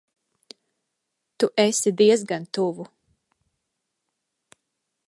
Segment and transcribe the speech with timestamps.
[1.37, 2.83] Tu esi diezgan tuvu.